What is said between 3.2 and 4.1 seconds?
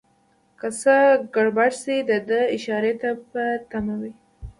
په تمه